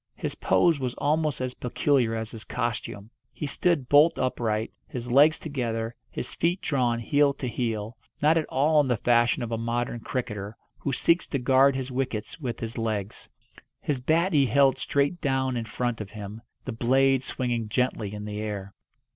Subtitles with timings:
[0.15, 3.11] His pose was almost as peculiar as his costume.
[3.31, 8.47] He stood bolt upright, his legs together, his feet drawn heel to heel; not at
[8.47, 12.59] all in the fashion of a modern cricketer, who seeks to guard his wickets with
[12.61, 13.29] his legs.
[13.79, 18.25] His bat he held straight down in front of him, the blade swinging gently in
[18.25, 18.73] the air.